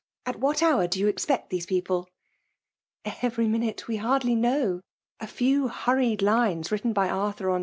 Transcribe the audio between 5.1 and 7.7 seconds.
A few hurried lines written by Arthur on.